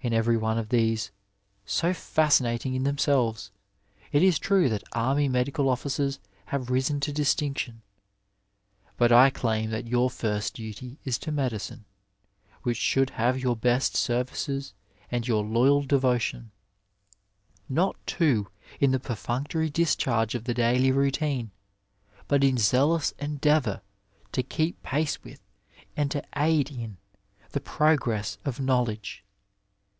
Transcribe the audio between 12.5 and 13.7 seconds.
which should have your